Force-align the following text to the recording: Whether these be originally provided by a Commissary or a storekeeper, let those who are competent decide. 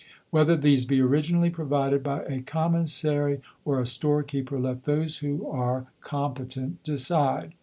Whether 0.31 0.55
these 0.55 0.87
be 0.87 0.99
originally 0.99 1.51
provided 1.51 2.01
by 2.01 2.23
a 2.23 2.41
Commissary 2.41 3.39
or 3.63 3.79
a 3.79 3.85
storekeeper, 3.85 4.59
let 4.59 4.85
those 4.85 5.19
who 5.19 5.45
are 5.47 5.91
competent 6.01 6.81
decide. 6.81 7.53